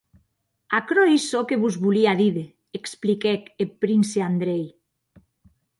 Aquerò 0.77 1.03
ei 1.09 1.19
çò 1.29 1.41
que 1.47 1.57
vos 1.63 1.75
volia 1.83 2.13
díder, 2.21 2.47
expliquèc 2.79 3.41
eth 3.63 3.75
prince 3.81 4.19
Andrei. 4.31 4.65